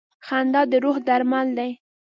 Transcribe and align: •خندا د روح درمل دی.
•خندا 0.27 0.61
د 0.71 0.73
روح 0.83 0.97
درمل 1.07 1.47
دی. 1.57 1.71